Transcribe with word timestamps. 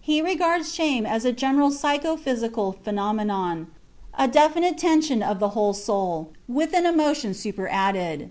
He 0.00 0.20
regards 0.20 0.74
shame 0.74 1.06
as 1.06 1.24
a 1.24 1.30
general 1.30 1.70
psycho 1.70 2.16
physical 2.16 2.72
phenomenon, 2.82 3.68
"a 4.18 4.26
definite 4.26 4.76
tension 4.76 5.22
of 5.22 5.38
the 5.38 5.50
whole 5.50 5.74
soul," 5.74 6.30
with 6.48 6.74
an 6.74 6.86
emotion 6.86 7.34
superadded. 7.34 8.28